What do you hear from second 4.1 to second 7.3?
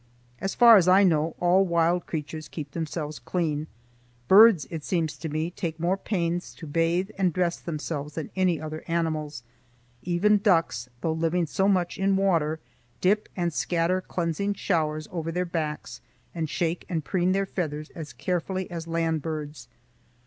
Birds, it seems to me, take more pains to bathe